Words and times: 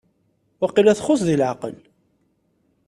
Waqila 0.61 0.93
txuṣ 0.99 1.21
deg 1.27 1.37
leɛqel? 1.39 1.75